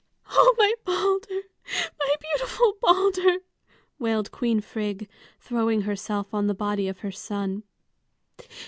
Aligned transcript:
"Oh, 0.31 0.55
my 0.57 0.73
Balder, 0.83 1.43
my 1.99 2.15
beautiful 2.19 2.75
Balder!" 2.81 3.37
wailed 3.99 4.31
Queen 4.31 4.59
Frigg, 4.59 5.07
throwing 5.39 5.81
herself 5.81 6.33
on 6.33 6.47
the 6.47 6.55
body 6.55 6.87
of 6.87 7.01
her 7.01 7.11
son. 7.11 7.61